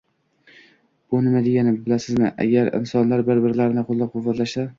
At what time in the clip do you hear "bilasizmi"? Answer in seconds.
1.83-2.33